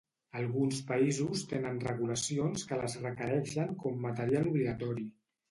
Alguns 0.37 0.77
països 0.91 1.43
tenen 1.51 1.81
regulacions 1.83 2.65
que 2.73 2.81
les 2.81 2.97
requereixen 3.05 3.79
com 3.85 4.03
material 4.09 4.51
obligatori. 4.55 5.07